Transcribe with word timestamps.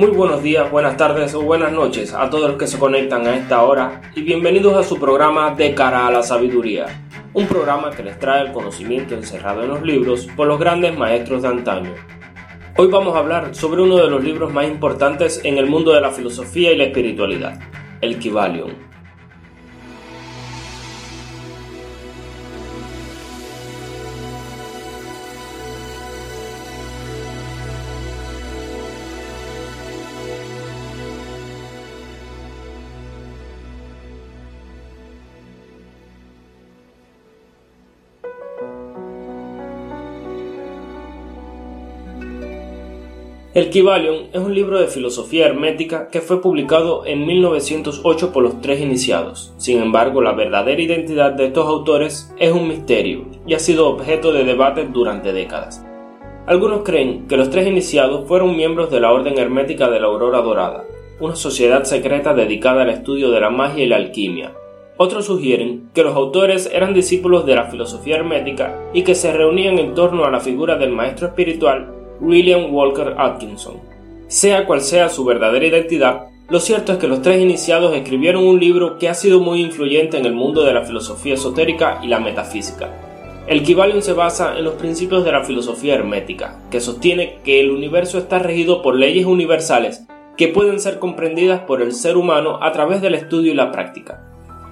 Muy 0.00 0.12
buenos 0.12 0.42
días, 0.42 0.70
buenas 0.70 0.96
tardes 0.96 1.34
o 1.34 1.42
buenas 1.42 1.72
noches 1.72 2.14
a 2.14 2.30
todos 2.30 2.48
los 2.48 2.58
que 2.58 2.66
se 2.66 2.78
conectan 2.78 3.26
a 3.26 3.36
esta 3.36 3.62
hora 3.62 4.00
y 4.14 4.22
bienvenidos 4.22 4.74
a 4.74 4.82
su 4.82 4.98
programa 4.98 5.50
De 5.50 5.74
cara 5.74 6.06
a 6.06 6.10
la 6.10 6.22
sabiduría, 6.22 6.86
un 7.34 7.46
programa 7.46 7.90
que 7.90 8.02
les 8.02 8.18
trae 8.18 8.46
el 8.46 8.52
conocimiento 8.52 9.14
encerrado 9.14 9.62
en 9.62 9.68
los 9.68 9.82
libros 9.82 10.26
por 10.34 10.46
los 10.46 10.58
grandes 10.58 10.96
maestros 10.96 11.42
de 11.42 11.48
antaño. 11.48 11.92
Hoy 12.78 12.86
vamos 12.86 13.14
a 13.14 13.18
hablar 13.18 13.54
sobre 13.54 13.82
uno 13.82 13.98
de 13.98 14.08
los 14.08 14.24
libros 14.24 14.50
más 14.50 14.66
importantes 14.66 15.42
en 15.44 15.58
el 15.58 15.66
mundo 15.66 15.92
de 15.92 16.00
la 16.00 16.12
filosofía 16.12 16.72
y 16.72 16.78
la 16.78 16.84
espiritualidad, 16.84 17.60
el 18.00 18.18
Kybalion. 18.18 18.89
El 43.52 43.68
Kybalion 43.70 44.28
es 44.32 44.40
un 44.40 44.54
libro 44.54 44.78
de 44.78 44.86
filosofía 44.86 45.46
hermética 45.46 46.06
que 46.06 46.20
fue 46.20 46.40
publicado 46.40 47.04
en 47.04 47.26
1908 47.26 48.32
por 48.32 48.44
los 48.44 48.60
tres 48.60 48.80
iniciados. 48.80 49.52
Sin 49.56 49.82
embargo, 49.82 50.22
la 50.22 50.34
verdadera 50.34 50.80
identidad 50.80 51.32
de 51.32 51.46
estos 51.46 51.66
autores 51.66 52.32
es 52.38 52.52
un 52.52 52.68
misterio 52.68 53.24
y 53.48 53.54
ha 53.54 53.58
sido 53.58 53.88
objeto 53.88 54.32
de 54.32 54.44
debate 54.44 54.86
durante 54.86 55.32
décadas. 55.32 55.84
Algunos 56.46 56.84
creen 56.84 57.26
que 57.26 57.36
los 57.36 57.50
tres 57.50 57.66
iniciados 57.66 58.28
fueron 58.28 58.56
miembros 58.56 58.88
de 58.92 59.00
la 59.00 59.10
Orden 59.10 59.36
Hermética 59.36 59.90
de 59.90 59.98
la 59.98 60.06
Aurora 60.06 60.42
Dorada, 60.42 60.84
una 61.18 61.34
sociedad 61.34 61.82
secreta 61.82 62.34
dedicada 62.34 62.82
al 62.82 62.90
estudio 62.90 63.32
de 63.32 63.40
la 63.40 63.50
magia 63.50 63.82
y 63.82 63.88
la 63.88 63.96
alquimia. 63.96 64.52
Otros 64.96 65.24
sugieren 65.24 65.90
que 65.92 66.04
los 66.04 66.14
autores 66.14 66.70
eran 66.72 66.94
discípulos 66.94 67.46
de 67.46 67.56
la 67.56 67.64
filosofía 67.64 68.14
hermética 68.14 68.78
y 68.94 69.02
que 69.02 69.16
se 69.16 69.32
reunían 69.32 69.80
en 69.80 69.94
torno 69.94 70.24
a 70.24 70.30
la 70.30 70.38
figura 70.38 70.76
del 70.76 70.90
maestro 70.90 71.26
espiritual 71.26 71.96
William 72.20 72.74
Walker 72.74 73.14
Atkinson. 73.18 73.74
Sea 74.28 74.66
cual 74.66 74.80
sea 74.80 75.08
su 75.08 75.24
verdadera 75.24 75.66
identidad, 75.66 76.26
lo 76.48 76.60
cierto 76.60 76.92
es 76.92 76.98
que 76.98 77.08
los 77.08 77.22
tres 77.22 77.40
iniciados 77.40 77.94
escribieron 77.94 78.46
un 78.46 78.58
libro 78.58 78.98
que 78.98 79.08
ha 79.08 79.14
sido 79.14 79.40
muy 79.40 79.60
influyente 79.60 80.18
en 80.18 80.26
el 80.26 80.32
mundo 80.32 80.64
de 80.64 80.74
la 80.74 80.84
filosofía 80.84 81.34
esotérica 81.34 82.00
y 82.02 82.08
la 82.08 82.20
metafísica. 82.20 82.90
El 83.46 83.62
Kybalion 83.62 84.02
se 84.02 84.12
basa 84.12 84.56
en 84.58 84.64
los 84.64 84.74
principios 84.74 85.24
de 85.24 85.32
la 85.32 85.44
filosofía 85.44 85.94
hermética, 85.94 86.60
que 86.70 86.80
sostiene 86.80 87.38
que 87.44 87.60
el 87.60 87.70
universo 87.70 88.18
está 88.18 88.38
regido 88.38 88.82
por 88.82 88.94
leyes 88.94 89.26
universales 89.26 90.04
que 90.36 90.48
pueden 90.48 90.80
ser 90.80 90.98
comprendidas 90.98 91.60
por 91.60 91.82
el 91.82 91.92
ser 91.92 92.16
humano 92.16 92.58
a 92.62 92.72
través 92.72 93.02
del 93.02 93.14
estudio 93.14 93.52
y 93.52 93.54
la 93.54 93.70
práctica. 93.70 94.22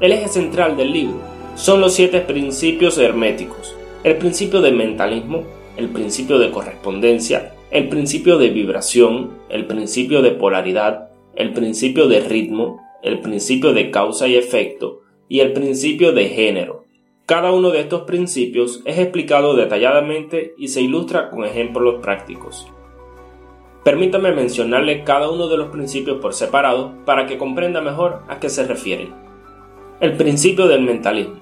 El 0.00 0.12
eje 0.12 0.28
central 0.28 0.76
del 0.76 0.92
libro 0.92 1.20
son 1.56 1.80
los 1.80 1.92
siete 1.92 2.20
principios 2.20 2.96
herméticos, 2.98 3.74
el 4.04 4.16
principio 4.16 4.60
de 4.62 4.72
mentalismo, 4.72 5.42
el 5.78 5.90
principio 5.90 6.40
de 6.40 6.50
correspondencia, 6.50 7.54
el 7.70 7.88
principio 7.88 8.36
de 8.36 8.50
vibración, 8.50 9.38
el 9.48 9.66
principio 9.66 10.22
de 10.22 10.32
polaridad, 10.32 11.10
el 11.36 11.52
principio 11.52 12.08
de 12.08 12.18
ritmo, 12.18 12.82
el 13.00 13.20
principio 13.20 13.72
de 13.72 13.92
causa 13.92 14.26
y 14.26 14.34
efecto 14.34 15.02
y 15.28 15.38
el 15.38 15.52
principio 15.52 16.12
de 16.12 16.30
género. 16.30 16.84
Cada 17.26 17.52
uno 17.52 17.70
de 17.70 17.80
estos 17.80 18.02
principios 18.02 18.82
es 18.86 18.98
explicado 18.98 19.54
detalladamente 19.54 20.52
y 20.58 20.68
se 20.68 20.82
ilustra 20.82 21.30
con 21.30 21.44
ejemplos 21.44 22.02
prácticos. 22.02 22.66
Permítame 23.84 24.32
mencionarle 24.32 25.04
cada 25.04 25.30
uno 25.30 25.46
de 25.46 25.58
los 25.58 25.68
principios 25.68 26.18
por 26.20 26.34
separado 26.34 26.94
para 27.04 27.26
que 27.26 27.38
comprenda 27.38 27.80
mejor 27.80 28.22
a 28.28 28.40
qué 28.40 28.48
se 28.48 28.66
refieren. 28.66 29.14
El 30.00 30.16
principio 30.16 30.66
del 30.66 30.82
mentalismo. 30.82 31.36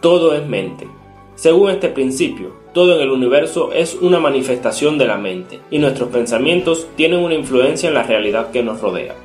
Todo 0.00 0.34
es 0.34 0.44
mente. 0.44 0.88
Según 1.36 1.70
este 1.70 1.88
principio, 1.88 2.52
todo 2.72 2.94
en 2.94 3.00
el 3.00 3.10
universo 3.10 3.72
es 3.72 3.94
una 3.94 4.20
manifestación 4.20 4.98
de 4.98 5.06
la 5.06 5.18
mente 5.18 5.58
y 5.70 5.78
nuestros 5.78 6.10
pensamientos 6.10 6.86
tienen 6.96 7.18
una 7.18 7.34
influencia 7.34 7.88
en 7.88 7.94
la 7.94 8.04
realidad 8.04 8.52
que 8.52 8.62
nos 8.62 8.80
rodea. 8.80 9.16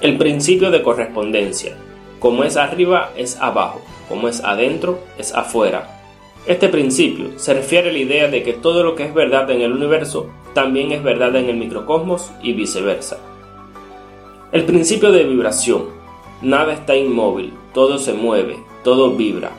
El 0.00 0.16
principio 0.16 0.70
de 0.70 0.82
correspondencia. 0.82 1.76
Como 2.20 2.44
es 2.44 2.56
arriba, 2.56 3.10
es 3.16 3.36
abajo. 3.40 3.80
Como 4.08 4.28
es 4.28 4.44
adentro, 4.44 5.00
es 5.18 5.34
afuera. 5.34 6.02
Este 6.46 6.68
principio 6.68 7.36
se 7.36 7.52
refiere 7.52 7.90
a 7.90 7.92
la 7.92 7.98
idea 7.98 8.28
de 8.28 8.44
que 8.44 8.52
todo 8.52 8.84
lo 8.84 8.94
que 8.94 9.04
es 9.04 9.12
verdad 9.12 9.50
en 9.50 9.60
el 9.60 9.72
universo 9.72 10.30
también 10.54 10.92
es 10.92 11.02
verdad 11.02 11.34
en 11.34 11.48
el 11.48 11.56
microcosmos 11.56 12.30
y 12.42 12.52
viceversa. 12.52 13.18
El 14.52 14.64
principio 14.64 15.10
de 15.10 15.24
vibración. 15.24 15.86
Nada 16.42 16.72
está 16.72 16.94
inmóvil, 16.96 17.52
todo 17.74 17.98
se 17.98 18.12
mueve, 18.12 18.56
todo 18.84 19.16
vibra, 19.16 19.50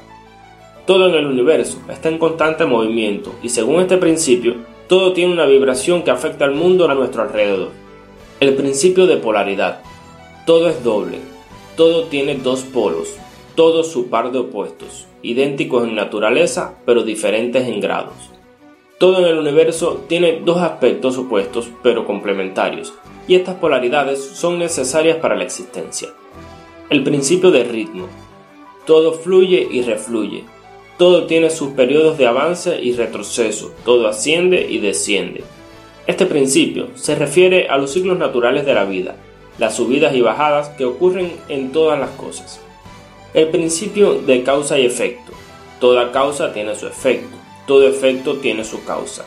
todo 0.90 1.08
en 1.08 1.14
el 1.14 1.28
universo 1.28 1.78
está 1.88 2.10
en 2.10 2.18
constante 2.18 2.66
movimiento 2.66 3.36
y 3.44 3.50
según 3.50 3.80
este 3.80 3.98
principio, 3.98 4.56
todo 4.88 5.14
tiene 5.14 5.32
una 5.32 5.46
vibración 5.46 6.02
que 6.02 6.10
afecta 6.10 6.46
al 6.46 6.56
mundo 6.56 6.90
a 6.90 6.96
nuestro 6.96 7.22
alrededor. 7.22 7.70
El 8.40 8.56
principio 8.56 9.06
de 9.06 9.18
polaridad. 9.18 9.84
Todo 10.48 10.68
es 10.68 10.84
doble, 10.84 11.20
todo 11.78 12.06
tiene 12.06 12.34
dos 12.38 12.62
polos, 12.62 13.14
todo 13.54 13.84
su 13.84 14.10
par 14.10 14.32
de 14.32 14.40
opuestos, 14.40 15.06
idénticos 15.22 15.84
en 15.84 15.94
naturaleza 15.94 16.80
pero 16.88 17.04
diferentes 17.04 17.68
en 17.68 17.82
grados. 17.82 18.32
Todo 18.98 19.20
en 19.20 19.26
el 19.26 19.38
universo 19.38 20.06
tiene 20.08 20.42
dos 20.44 20.58
aspectos 20.58 21.20
opuestos 21.20 21.70
pero 21.84 22.08
complementarios, 22.08 22.96
y 23.28 23.36
estas 23.36 23.58
polaridades 23.58 24.26
son 24.26 24.58
necesarias 24.58 25.18
para 25.18 25.36
la 25.36 25.44
existencia. 25.44 26.10
El 26.90 27.04
principio 27.04 27.52
de 27.52 27.64
ritmo. 27.64 28.08
Todo 28.88 29.14
fluye 29.14 29.68
y 29.70 29.84
refluye, 29.84 30.46
todo 31.00 31.28
tiene 31.28 31.50
sus 31.50 31.70
periodos 31.70 32.18
de 32.18 32.28
avance 32.28 32.78
y 32.84 32.92
retroceso, 32.92 33.74
todo 33.86 34.10
asciende 34.10 34.68
y 34.70 34.80
desciende. 34.80 35.46
Este 36.08 36.26
principio 36.26 36.90
se 36.96 37.16
refiere 37.16 37.70
a 37.70 37.78
los 37.78 37.94
ciclos 37.94 38.20
naturales 38.20 38.66
de 38.66 38.74
la 38.74 38.84
vida, 38.84 39.16
las 39.58 39.78
subidas 39.78 40.14
y 40.14 40.20
bajadas 40.20 40.68
que 40.78 40.84
ocurren 40.84 41.32
en 41.48 41.72
todas 41.72 41.98
las 41.98 42.10
cosas. 42.10 42.60
El 43.34 43.48
principio 43.48 44.16
de 44.16 44.44
causa 44.44 44.78
y 44.78 44.86
efecto. 44.86 45.32
Toda 45.80 46.12
causa 46.12 46.52
tiene 46.52 46.76
su 46.76 46.86
efecto, 46.86 47.38
todo 47.66 47.88
efecto 47.88 48.36
tiene 48.40 48.66
su 48.66 48.84
causa. 48.84 49.26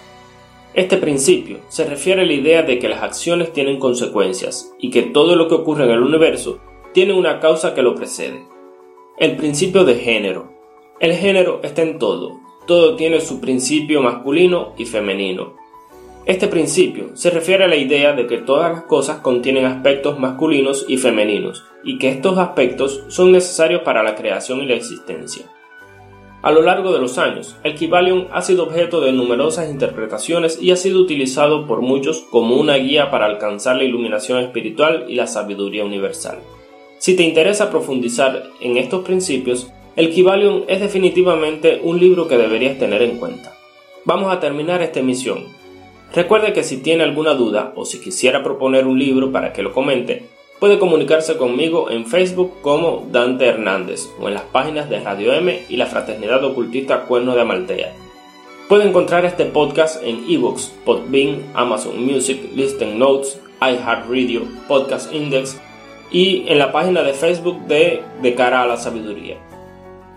Este 0.75 0.99
principio 0.99 1.61
se 1.69 1.87
refiere 1.87 2.21
a 2.21 2.27
la 2.27 2.35
idea 2.35 2.63
de 2.65 2.79
que 2.79 2.91
las 2.91 3.03
acciones 3.03 3.51
tienen 3.55 3.79
consecuencias 3.79 4.71
y 4.79 4.91
que 4.91 5.05
todo 5.05 5.37
lo 5.37 5.49
que 5.49 5.55
ocurre 5.55 5.85
en 5.85 5.93
el 5.93 6.03
universo 6.03 6.61
tiene 6.93 7.15
una 7.15 7.41
causa 7.41 7.73
que 7.73 7.81
lo 7.81 7.95
precede. 7.95 8.45
El 9.19 9.37
principio 9.37 9.85
de 9.85 9.95
género 9.95 10.52
el 11.01 11.15
género 11.15 11.61
está 11.63 11.83
en 11.83 11.99
todo, 11.99 12.41
todo 12.67 12.97
tiene 12.97 13.21
su 13.21 13.41
principio 13.41 14.03
masculino 14.03 14.75
y 14.79 14.87
femenino. 14.87 15.55
Este 16.25 16.47
principio 16.47 17.17
se 17.17 17.31
refiere 17.31 17.65
a 17.65 17.69
la 17.69 17.77
idea 17.77 18.13
de 18.13 18.29
que 18.29 18.39
todas 18.39 18.71
las 18.71 18.85
cosas 18.85 19.19
contienen 19.19 19.65
aspectos 19.65 20.21
masculinos 20.21 20.85
y 20.87 20.97
femeninos, 20.97 21.65
y 21.83 21.99
que 21.99 22.11
estos 22.11 22.39
aspectos 22.39 23.03
son 23.09 23.33
necesarios 23.33 23.83
para 23.83 24.05
la 24.05 24.15
creación 24.15 24.61
y 24.61 24.67
la 24.67 24.75
existencia. 24.75 25.47
A 26.43 26.51
lo 26.51 26.63
largo 26.63 26.93
de 26.93 26.99
los 26.99 27.19
años, 27.19 27.57
el 27.63 27.75
Kybalion 27.75 28.29
ha 28.33 28.43
sido 28.43 28.65
objeto 28.65 29.01
de 29.01 29.13
numerosas 29.13 29.71
interpretaciones 29.71 30.61
y 30.61 30.73
ha 30.73 30.77
sido 30.77 31.01
utilizado 31.01 31.67
por 31.67 31.83
muchos 31.83 32.25
como 32.31 32.57
una 32.57 32.75
guía 32.75 33.11
para 33.11 33.27
alcanzar 33.27 33.77
la 33.77 33.85
iluminación 33.85 34.41
espiritual 34.41 35.07
y 35.09 35.15
la 35.15 35.29
sabiduría 35.29 35.85
universal. 35.85 36.39
Si 36.99 37.17
te 37.17 37.23
interesa 37.25 37.71
profundizar 37.71 38.45
en 38.61 38.77
estos 38.77 39.05
principios, 39.05 39.73
el 39.95 40.11
Kybalion 40.11 40.65
es 40.69 40.81
definitivamente 40.81 41.81
un 41.83 42.01
libro 42.01 42.27
que 42.27 42.39
deberías 42.39 42.79
tener 42.79 43.03
en 43.03 43.19
cuenta. 43.19 43.53
Vamos 44.05 44.33
a 44.33 44.41
terminar 44.41 44.81
esta 44.81 45.01
emisión. 45.01 45.45
Recuerde 46.15 46.53
que 46.53 46.65
si 46.65 46.79
tiene 46.79 47.05
alguna 47.05 47.35
duda 47.35 47.73
o 47.77 47.85
si 47.85 48.01
quisiera 48.01 48.43
proponer 48.43 48.87
un 48.87 48.99
libro 48.99 49.33
para 49.33 49.53
que 49.53 49.63
lo 49.63 49.73
comente, 49.73 50.25
puede 50.61 50.79
comunicarse 50.79 51.37
conmigo 51.37 51.91
en 51.91 52.07
Facebook 52.07 52.55
como 52.63 53.07
Dante 53.11 53.47
Hernández 53.47 54.09
o 54.19 54.29
en 54.29 54.35
las 54.35 54.45
páginas 54.45 54.89
de 54.89 55.01
Radio 55.01 55.35
M 55.35 55.63
y 55.69 55.77
la 55.77 55.87
Fraternidad 55.87 56.43
Ocultista 56.45 57.03
Cuerno 57.03 57.35
de 57.35 57.43
Amaltea. 57.43 57.93
Puede 58.69 58.89
encontrar 58.89 59.27
este 59.27 59.45
podcast 59.45 60.03
en 60.03 60.25
ebooks, 60.29 60.73
Podbean, 60.87 61.43
Amazon 61.53 62.03
Music, 62.03 62.41
Listen 62.55 62.99
Notes, 62.99 63.39
iHeartRadio, 63.61 64.43
Podcast 64.69 65.13
Index 65.13 65.61
y 66.11 66.45
en 66.49 66.59
la 66.59 66.73
página 66.73 67.03
de 67.03 67.13
Facebook 67.13 67.61
de 67.67 68.03
De 68.23 68.35
cara 68.35 68.63
a 68.63 68.67
la 68.67 68.77
sabiduría. 68.77 69.52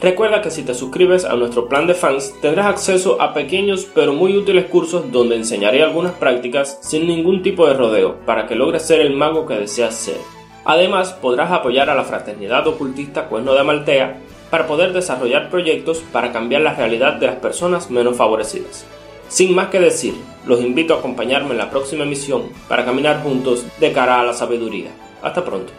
Recuerda 0.05 0.39
que 0.39 0.51
si 0.51 0.61
te 0.61 0.75
suscribes 0.75 1.25
a 1.25 1.35
nuestro 1.35 1.67
plan 1.67 1.87
de 1.87 1.95
fans 1.95 2.31
tendrás 2.39 2.67
acceso 2.67 3.19
a 3.19 3.33
pequeños 3.33 3.87
pero 3.91 4.13
muy 4.13 4.37
útiles 4.37 4.65
cursos 4.65 5.11
donde 5.11 5.35
enseñaré 5.35 5.81
algunas 5.81 6.11
prácticas 6.11 6.77
sin 6.83 7.07
ningún 7.07 7.41
tipo 7.41 7.65
de 7.65 7.73
rodeo 7.73 8.17
para 8.23 8.45
que 8.45 8.53
logres 8.53 8.83
ser 8.83 9.01
el 9.01 9.15
mago 9.15 9.47
que 9.47 9.55
deseas 9.55 9.95
ser. 9.95 10.19
Además 10.63 11.13
podrás 11.13 11.51
apoyar 11.51 11.89
a 11.89 11.95
la 11.95 12.03
fraternidad 12.03 12.67
ocultista 12.67 13.25
Cuerno 13.29 13.55
de 13.55 13.63
Maltea 13.63 14.19
para 14.51 14.67
poder 14.67 14.93
desarrollar 14.93 15.49
proyectos 15.49 16.03
para 16.11 16.31
cambiar 16.31 16.61
la 16.61 16.75
realidad 16.75 17.13
de 17.13 17.25
las 17.25 17.37
personas 17.37 17.89
menos 17.89 18.15
favorecidas. 18.15 18.85
Sin 19.27 19.55
más 19.55 19.69
que 19.69 19.79
decir, 19.79 20.13
los 20.45 20.61
invito 20.61 20.93
a 20.93 20.99
acompañarme 20.99 21.53
en 21.53 21.57
la 21.57 21.71
próxima 21.71 22.03
emisión 22.03 22.43
para 22.69 22.85
caminar 22.85 23.23
juntos 23.23 23.65
de 23.79 23.91
cara 23.91 24.19
a 24.19 24.23
la 24.23 24.33
sabiduría. 24.33 24.91
Hasta 25.23 25.43
pronto. 25.43 25.73